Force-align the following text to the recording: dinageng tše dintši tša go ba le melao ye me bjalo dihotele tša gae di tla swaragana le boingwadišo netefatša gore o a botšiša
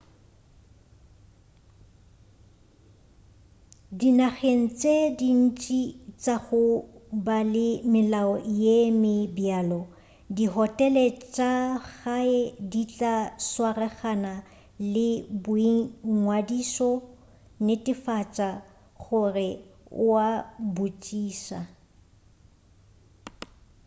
dinageng 3.97 4.63
tše 4.79 4.95
dintši 5.19 5.81
tša 6.21 6.35
go 6.45 6.63
ba 7.25 7.37
le 7.53 7.67
melao 7.91 8.33
ye 8.61 8.77
me 9.01 9.13
bjalo 9.35 9.81
dihotele 10.35 11.05
tša 11.33 11.51
gae 11.95 12.35
di 12.71 12.81
tla 12.91 13.15
swaragana 13.49 14.33
le 14.93 15.09
boingwadišo 15.43 16.91
netefatša 17.65 18.49
gore 19.03 19.49
o 20.05 20.05
a 20.29 20.31
botšiša 20.75 21.59